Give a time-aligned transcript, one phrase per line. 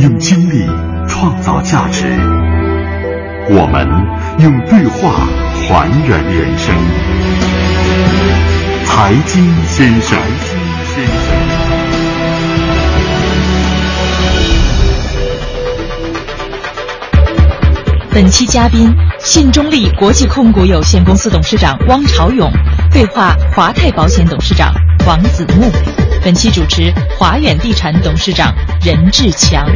[0.00, 0.66] 用经历
[1.06, 2.06] 创造价值，
[3.50, 3.86] 我们
[4.38, 5.12] 用对话
[5.52, 6.74] 还原人生。
[8.86, 10.18] 财经先生，
[10.86, 11.14] 先生。
[18.10, 22.50] 本期嘉宾：信中利国际控股有限公司董事长汪朝勇，
[22.90, 24.72] 对话华泰保险董事长
[25.06, 25.70] 王子木。
[26.22, 29.66] 本期主持华远地产董事长任志强。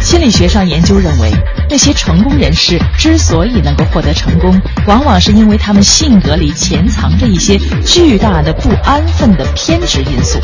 [0.00, 1.32] 心理学上研究认为，
[1.68, 10.38] 那些成功人士之所以能够获得成功，往往是因为他们性格里潜藏着一些巨大的不安分的偏执因素。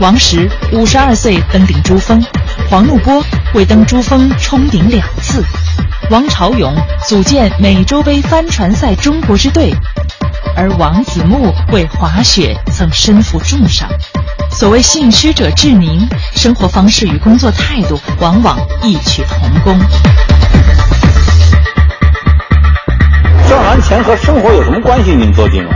[0.00, 2.24] 王石五十二岁登顶珠峰，
[2.68, 3.24] 黄怒波
[3.54, 5.42] 为登珠峰冲顶两次，
[6.10, 6.72] 王朝勇
[7.06, 9.74] 组建美洲杯帆船赛中国之队。
[10.58, 13.88] 而王子木为滑雪曾身负重伤。
[14.50, 16.04] 所谓兴趣者志宁，
[16.34, 19.78] 生活方式与工作态度往往异曲同工。
[23.46, 25.12] 赚完钱和生活有什么关系？
[25.12, 25.72] 您做金融，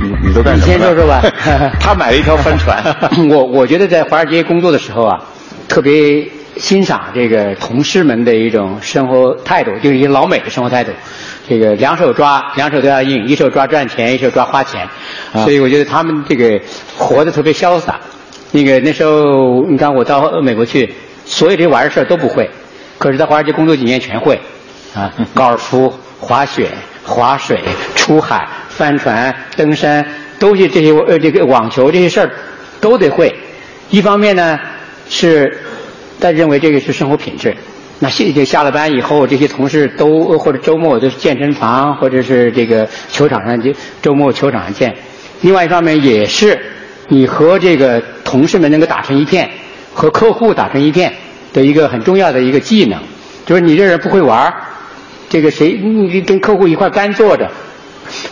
[0.00, 0.66] 你你都干什么？
[0.66, 1.20] 你先说说吧。
[1.80, 2.80] 他买了一条帆船。
[3.28, 5.20] 我我觉得在华尔街工作的时候啊，
[5.66, 6.24] 特别
[6.58, 10.92] 欣赏这个同事们的一种生活态度，就是一些老美的生活态度。
[11.50, 14.88] 这个两手抓，两手都要硬，一手抓赚钱，一手抓花钱，
[15.42, 16.60] 所以我觉得他们这个
[16.96, 17.98] 活得特别潇洒。
[18.52, 22.48] 那个那时候，你看我到美国去，所有这玩意儿事儿都不会，
[22.98, 24.40] 可是在华尔街工作几年全会，
[24.94, 26.70] 啊， 高尔夫、滑雪、
[27.04, 27.58] 划水、
[27.96, 30.06] 出海、帆船、登山，
[30.38, 32.30] 都是这些呃这个网球这些事儿
[32.80, 33.34] 都得会。
[33.90, 34.56] 一方面呢
[35.08, 35.58] 是，
[36.20, 37.56] 他认为这个是生活品质。
[38.02, 43.70] 那下就下了班以后，这些同事都或者周末都是健身房或者是这个球场上就
[44.00, 44.96] 周末球场上见。
[45.42, 46.58] 另外一方面也是，
[47.08, 49.50] 你和这个同事们能够打成一片，
[49.92, 51.12] 和客户打成一片
[51.52, 52.98] 的一个很重要的一个技能，
[53.44, 54.50] 就是你这人不会玩
[55.28, 57.50] 这个谁你跟客户一块干坐着，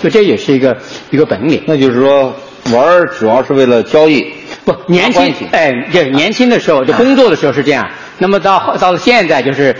[0.02, 0.76] 就这也是一个
[1.10, 1.62] 一个本领。
[1.66, 2.34] 那就是说
[2.72, 4.26] 玩主要是为了交易。
[4.64, 7.86] 不年轻哎，这年轻的时候就工作的时候是这样。
[8.18, 9.76] 那么到到了现在，就是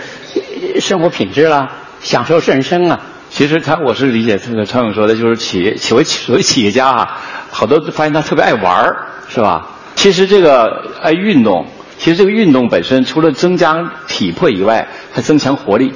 [0.79, 1.69] 生活品质了，
[2.01, 2.99] 享受人生啊。
[3.29, 7.19] 其实他我是理解这个常勇说的，就是企业作为作为企业家啊，
[7.51, 9.67] 好多发现他特别爱玩儿，是吧？
[9.95, 11.67] 其实这个爱运动，
[11.97, 15.93] 其实这个运动本身除了增加体魄以外，还增强活力。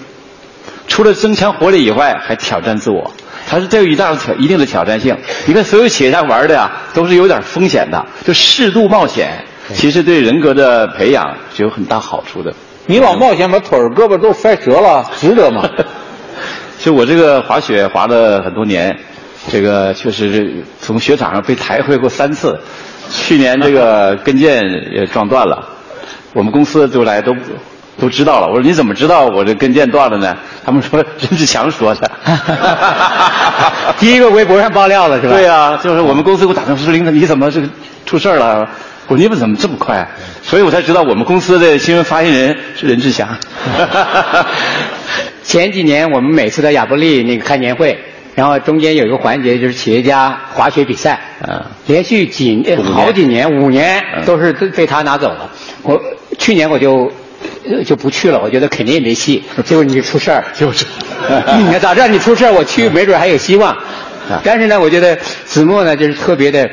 [0.88, 3.12] 除了增强活力以外，还挑战自我。
[3.48, 5.18] 它是带有一大挑一定的挑战性。
[5.46, 12.54] 你看，所有企业家玩的呀，都是有点风险的，就适度冒险，其实对人格的培养是有很大好处的。
[12.86, 15.68] 你老冒险把腿儿胳膊都摔折了， 值得吗？
[16.80, 18.98] 就我这个滑雪滑了很多年，
[19.50, 22.60] 这个确实是从雪场上被抬回过三次。
[23.10, 24.62] 去年这个跟腱
[24.94, 25.70] 也撞断了，
[26.34, 27.36] 我们公司都来都。
[27.96, 30.36] 都知道了，我说你怎么知道我这跟腱断了呢？
[30.66, 32.12] 他们说任志强说的。
[34.00, 35.36] 第一个微博上爆料了是吧？
[35.36, 37.70] 对呀，就是我们公司给我打电话说领导你怎么这个
[38.04, 38.68] 出事了？
[39.08, 40.08] 我你们怎么这么快？
[40.42, 43.38] 所以我才知道我们公司的新闻发言人是任志强。
[45.44, 47.98] 前几年我们每次在亚布力那个开年会，
[48.36, 55.50] 然后中间有一个环节就是企业家滑雪比赛，嗯，连续几好几年五年都是被他拿走了。
[55.82, 56.02] 我
[56.40, 57.12] 去年我就。
[57.86, 59.42] 就不去了，我觉得肯定也没戏。
[59.66, 60.86] 结果你出事儿，就是。
[61.60, 63.76] 你看早知道你出事儿，我去没准还有希望。
[64.44, 65.16] 但是呢，我觉得
[65.46, 66.70] 子墨呢，就是特别的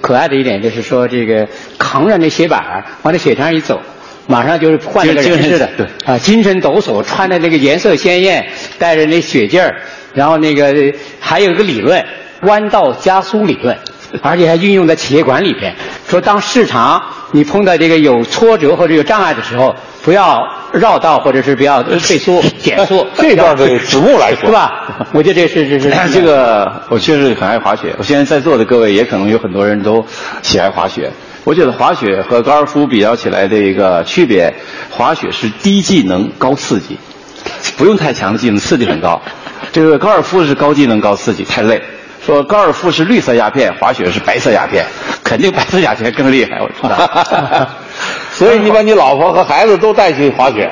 [0.00, 1.46] 可爱的一点，就是说这个
[1.78, 3.80] 扛着那鞋板往那雪场一走，
[4.26, 5.68] 马上就是换了个人似的。
[5.76, 5.86] 对。
[6.04, 8.46] 啊，精神抖擞，穿的那个颜色鲜艳，
[8.78, 9.76] 带着那雪劲儿，
[10.14, 10.74] 然后那个
[11.20, 12.04] 还有一个理论——
[12.42, 13.76] 弯道加速理论，
[14.22, 15.74] 而且还运用在企业管理里边。
[16.08, 17.02] 说当市场
[17.32, 19.74] 你碰到这个有挫折或者有障碍的时候。
[20.00, 20.42] 不要
[20.72, 23.06] 绕道，或者是不要退缩、减速。
[23.18, 24.86] 这段对子木来说，是吧？
[25.12, 27.94] 我觉得这是这是这个，我确实很爱滑雪。
[27.98, 30.02] 我现在在座的各位也可能有很多人都
[30.40, 31.10] 喜爱滑雪。
[31.44, 34.54] 我觉得滑雪和高尔夫比较起来的一个区别，
[34.88, 36.96] 滑雪是低技能高刺激，
[37.76, 39.20] 不用太强的技能，刺激很高。
[39.72, 41.82] 这个高尔夫是高技能高刺激，太累。
[42.28, 44.84] 说高尔夫是绿色鸦片，滑雪是白色鸦片，
[45.24, 47.66] 肯定白色鸦片更厉害，我知道。
[48.32, 50.70] 所以你把你老婆和孩子都带去滑雪，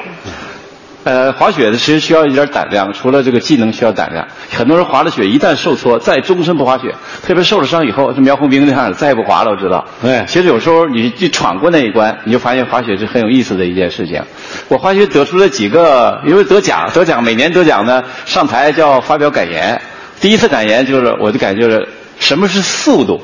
[1.04, 4.28] 呃，滑雪的其实需要一点胆量，除了这个技能需要胆量。
[4.54, 6.94] 很多人滑了雪，一旦受挫，再终身不滑雪，
[7.26, 9.52] 特别受了伤以后，是苗红兵那样，再也不滑了。
[9.52, 9.82] 我知道。
[10.02, 10.22] 对。
[10.28, 14.22] 其实有时候你去闯过那一关，你就发现滑雪是很有意思的一件事情。
[14.68, 19.80] 我滑雪得出了几个，因为得奖，得奖每年得奖呢，上台叫发表感言。
[20.20, 23.20] 第一次感言就是，我的感觉就是什么是速度？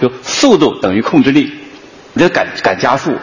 [0.00, 1.50] 就速度等于控制力，
[2.12, 3.16] 你得敢敢加速。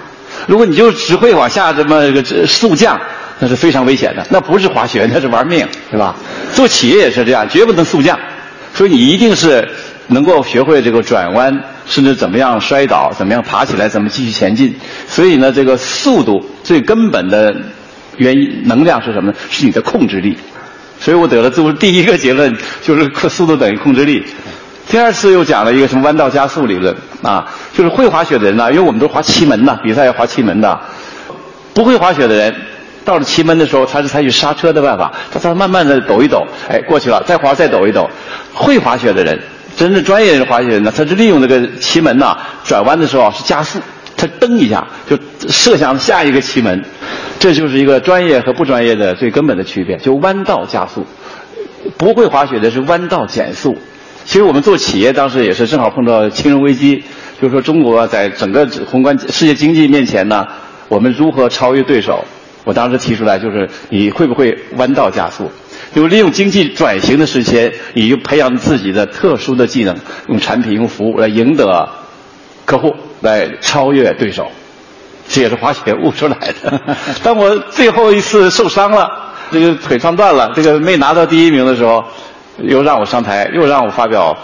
[0.48, 3.00] 如果你就只会往下这么个速降，
[3.40, 4.26] 那是非常危险的。
[4.32, 6.16] 那不是滑雪，那是玩命，是吧？
[6.54, 8.20] 做企业也是这样，绝不能速降。
[8.74, 9.70] 所以你一定是
[10.08, 14.76] 能够学会这个转弯，甚至怎么样摔倒，怎么样爬起来，怎么继续前进。
[15.08, 17.56] 所以呢，这个速度最根本的
[18.18, 19.38] 原因能量是什么呢？
[19.52, 20.36] 是你的控制力。
[21.00, 24.26] 所以我得了最第一个结论就是速度等于控制力。
[24.90, 30.80] 第二次又讲了一个什么弯道加速理论啊，就是会滑雪的人呢，因为我们都滑七门的，比赛要滑七门的，
[31.74, 32.54] 不会滑雪的人。
[33.06, 38.10] 到了奇门的时候，他是采取刹车的办法，他他慢慢的抖一抖，哎，过去了，再滑再抖一抖。
[38.54, 39.38] 会滑雪的人，
[39.76, 43.80] 真正专业的滑雪人呢，他是利用这个奇门呐，转弯的时候是加速，
[44.16, 45.18] 他蹬一下就
[45.50, 46.82] 射向下一个奇门，
[47.40, 51.06] 这就是一个专业和不专业的最根本的区别，就弯道加速。
[51.98, 53.78] 不会滑雪的是弯道减速。
[54.26, 57.04] 其实我们做企业当时也是正好碰到金融危机，
[57.42, 60.48] 就是说中国在整个宏观世界经济面前呢，
[60.88, 62.24] 我们如何超越对手？
[62.64, 65.52] 我当时提出来就是你会不会弯道加速？
[65.94, 69.94] 就利用经济转型的时间，你就培养自己的特殊的技能，
[70.30, 71.90] 用产品、用服务来赢得
[72.66, 74.50] 客户，来超越对手。
[75.28, 76.82] 这也是滑雪悟出来的。
[77.24, 79.10] 当我最后一次受伤了，
[79.52, 82.04] 这个腿撞断了，这个没拿到第一名的时候，
[82.60, 84.36] 又让我上台，又让我发表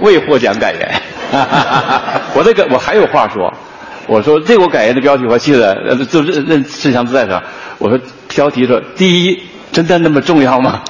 [0.00, 1.02] 未获奖感言。
[2.34, 3.52] 我这个我还有话说。
[4.06, 7.42] 我说这个我感言的标题我记得，就认认志强在上。
[7.76, 10.80] 我说标题说第一真的那么重要吗？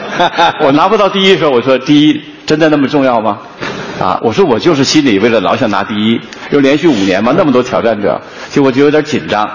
[0.64, 3.38] 我拿不到第一的时候，我说第一真的那么重要吗？
[4.00, 6.20] 啊，我说我就是心里为了老想拿第一，
[6.50, 8.20] 又连续五年嘛，那么多挑战者，
[8.50, 9.48] 就我就有点紧张。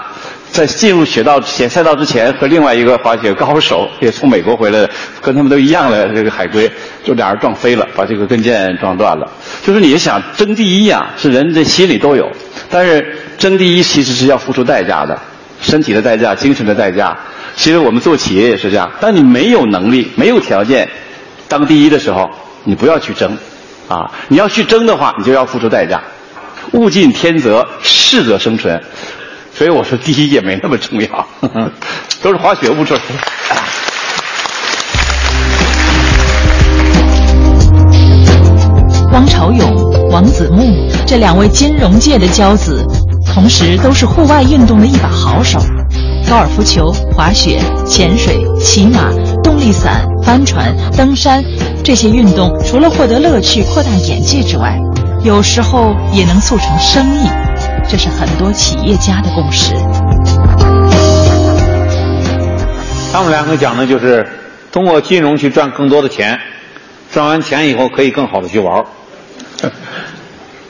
[0.50, 4.86] 在进入雪道前，赛道之前，和另外一个滑雪高手也从美国回来，
[5.22, 6.70] 跟他们都一样的这个海龟，
[7.02, 9.26] 就俩人撞飞了，把这个跟腱撞断了。
[9.64, 12.30] 就是你想争第一呀，是人的心里都有。
[12.68, 15.18] 但是争第一其实是要付出代价的，
[15.62, 17.16] 身体的代价、精神的代价。
[17.56, 18.90] 其实我们做企业也是这样。
[19.00, 20.86] 当你没有能力、没有条件
[21.48, 22.30] 当第一的时候，
[22.64, 23.38] 你不要去争，
[23.88, 26.02] 啊，你要去争的话，你就要付出代价。
[26.72, 28.82] 物竞天择，适者生存。
[29.54, 31.26] 所以我说第一也没那么重要，
[32.22, 33.06] 都是滑雪悟出来的。
[39.12, 42.82] 汪朝勇、王子木这两位金融界的骄子，
[43.34, 45.58] 同时都是户外运动的一把好手。
[46.26, 49.11] 高尔夫球、滑雪、潜水、骑马、
[49.72, 51.42] 伞、帆船、登山，
[51.82, 54.78] 这些运动除了获得乐趣、扩大眼界之外，
[55.24, 57.26] 有时候也能促成生意，
[57.88, 59.74] 这是很多企业家的共识。
[63.12, 64.26] 他们两个讲的就是
[64.70, 66.38] 通过金融去赚更多的钱，
[67.10, 68.84] 赚完钱以后可以更好的去玩。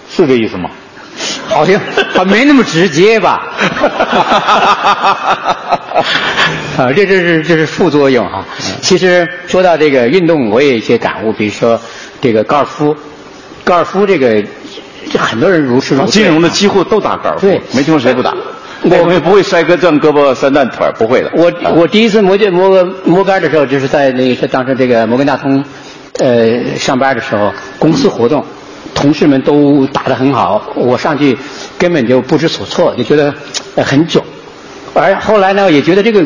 [0.08, 0.70] 是这意思吗？
[1.52, 1.80] 好像
[2.14, 3.42] 还没那么直接吧？
[6.76, 8.44] 啊，这这是这是副作用啊。
[8.80, 11.80] 其实说到这个运动，我也有一些感悟，比如说
[12.20, 12.96] 这个高尔夫，
[13.64, 14.42] 高尔夫这个
[15.18, 18.34] 很多人如是如金融的几乎都打高尔夫，对，没听说谁不打。
[18.84, 21.30] 我们不会摔个断胳膊摔断腿不会的。
[21.34, 25.64] 我我第一次摸这摸摸杆的时候，就是在那个当时这个摩根大通。
[26.18, 28.44] 呃，上班的时候，公司活动，
[28.94, 31.36] 同事们都打得很好，我上去
[31.78, 33.34] 根本就不知所措，就觉得
[33.84, 34.22] 很囧。
[34.94, 36.24] 而后来呢，也觉得这个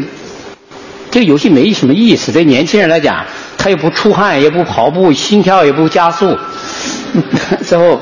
[1.11, 2.33] 这个游戏没什么意思。
[2.33, 3.25] 对年轻人来讲，
[3.57, 6.37] 他又不出汗，也不跑步，心跳也不加速。
[7.65, 8.01] 最后，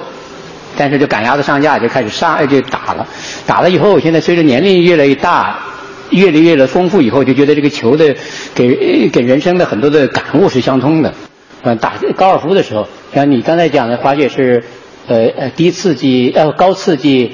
[0.76, 3.06] 但是就赶鸭子上架，就开始杀，就打了。
[3.46, 5.58] 打了以后，现在随着年龄越来越大，
[6.10, 8.16] 越来越的丰富以后，就觉得这个球的
[8.54, 11.12] 给给人生的很多的感悟是相通的。
[11.64, 14.62] 嗯，打高尔夫的时候，像你刚才讲的滑雪是，
[15.08, 17.32] 呃呃低刺激呃高刺激，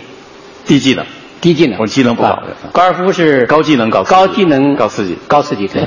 [0.66, 1.04] 低技能，
[1.40, 2.42] 低技能，我技能不好。
[2.72, 5.18] 高尔夫是高技能高高技能高刺激。
[5.26, 5.82] 高刺激对，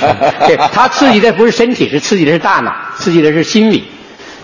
[0.46, 3.84] 对，它刺激的不是身体，是刺激的是大脑，刺激的是心理。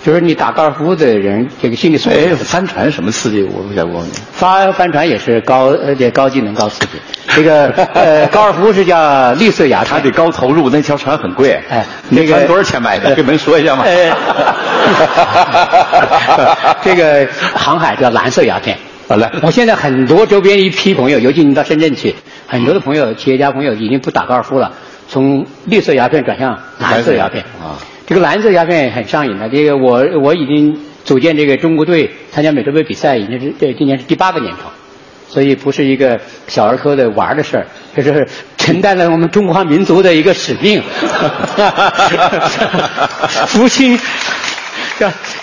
[0.04, 2.16] 就是你打高尔夫的人，这个心理素质。
[2.16, 3.44] 哎，帆船什么刺激？
[3.44, 4.10] 我不想问你。
[4.32, 6.98] 发帆船也是高，而且高技能高刺激。
[7.34, 11.58] 这个呃，高尔夫是叫绿色鸦片，它得高投入，那条船很贵。
[11.70, 13.14] 哎，那个多少钱买的？
[13.14, 13.84] 这能说一下吗？
[16.82, 18.76] 这个航海叫蓝色鸦片。
[19.08, 22.14] 好了，我现在很多周边一批朋友，尤其你到深圳去，
[22.48, 24.72] 很多的朋友，企业家朋友已经不打高尔夫了，
[25.08, 27.78] 从绿色鸦片转向蓝色鸦片啊。
[28.12, 29.48] 这个蓝色鸦片很上瘾的。
[29.48, 34.68] 这个我我已经组建这个中国队，参加美洲杯比赛已经是这今年是第八个年头，
[35.30, 37.66] 所以不是一个小儿科的玩的事儿，
[37.96, 38.28] 这是
[38.58, 40.82] 承担了我们中华民族的一个使命。
[43.48, 43.98] 父亲，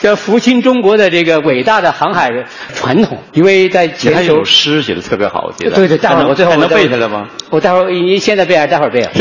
[0.01, 2.29] 要复兴中国的这个伟大的航海
[2.75, 3.17] 传统。
[3.33, 5.71] 因为在前首有诗写的特别好，我记得。
[5.71, 7.27] 对对，待会儿我最后还能背下来吗？？
[7.49, 9.11] 我待会儿你现在背还是待会儿背啊？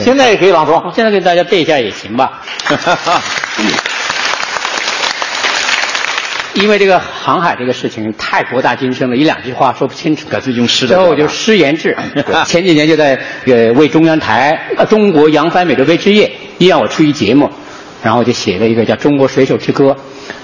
[0.00, 0.94] 现在也可以朗我诵。
[0.94, 2.42] 现在给大家背一下也行吧。
[6.54, 10.28] 因为这个航海这个事情太博大精深了，一两句话说不清楚。
[10.28, 11.96] 干脆用诗的最后我就诗言志。
[12.46, 17.50] 前几年就在呃为中央台呃中国扬帆美洲杯之夜，一让我出一节目，
[18.04, 19.90] 然后我就写了一个叫《中国水手之歌》，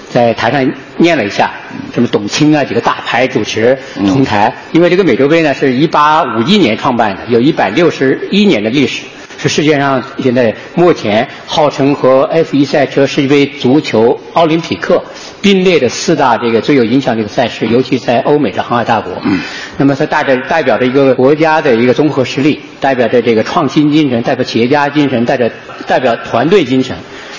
[0.09, 1.49] 在台上念了一下，
[1.93, 4.53] 什么董卿啊几个大牌主持同台。
[4.73, 9.03] 因为这个美洲杯呢是一八五一年创办的，有一百六十一年的历史。
[9.41, 15.03] 是世界上现在目前号称和 F 一赛车、世界杯足球、奥林匹克
[15.41, 19.11] 并列的四大这个最有影响力的赛事，尤其在欧美的航海大国。
[19.25, 19.39] 嗯，
[19.77, 25.49] 那么它代表代表着一个国家的一个综合实力，代表着这个创新精神，代表企业家精神，代表
[25.87, 26.95] 代表团队精神，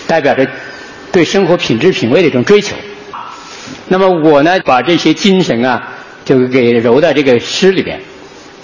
[0.08, 0.44] 代表着
[1.12, 2.74] 对生活品质品味的一种追求。
[3.86, 5.80] 那么我呢，把这些精神啊，
[6.24, 8.00] 就给揉在这个诗里边，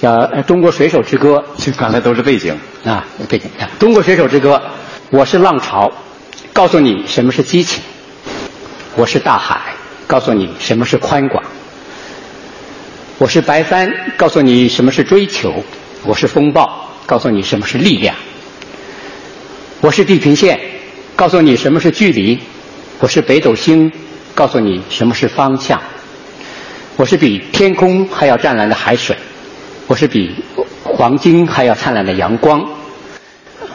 [0.01, 1.45] 叫呃《中国水手之歌》。
[1.65, 2.57] 就刚才都是背景。
[2.85, 4.55] 啊，背景看《中国水手之歌》，
[5.11, 5.91] 我是浪潮，
[6.53, 7.81] 告诉你什么是激情；
[8.97, 9.61] 我是大海，
[10.07, 11.43] 告诉你什么是宽广；
[13.19, 15.51] 我是白帆，告诉你什么是追求；
[16.05, 18.15] 我是风暴，告诉你什么是力量；
[19.81, 20.59] 我是地平线，
[21.17, 22.39] 告诉你什么是距离；
[23.01, 23.91] 我是北斗星，
[24.35, 25.79] 告诉你什么是方向；
[26.97, 29.17] 我是比天空还要湛蓝的海水。
[29.89, 30.45] 我是比
[30.85, 32.69] 黄金还要灿烂的阳光。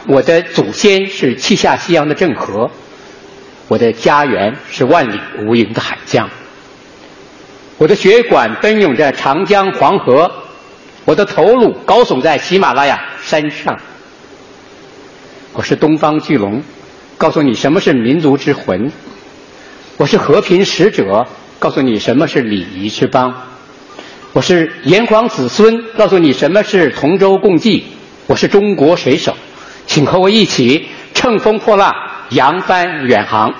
[0.06, 2.70] 我的祖先是七下西洋的郑和，
[3.66, 6.30] 我的家园是万里无垠的海疆。
[7.78, 10.30] 我的血管奔涌着长江黄河，
[11.04, 13.76] 我的头颅高耸在喜马拉雅山上。
[15.52, 16.62] 我是东方巨龙，
[17.18, 18.92] 告诉你什么是民族之魂。
[19.96, 21.26] 我是和平使者，
[21.58, 23.43] 告诉你什么是礼仪之邦。
[24.34, 27.84] 我是炎黄子孙，告诉你什么是同舟共济。
[28.26, 29.36] 我是中国水手，
[29.86, 31.94] 请和我一起乘风破浪，
[32.30, 33.54] 扬帆远航。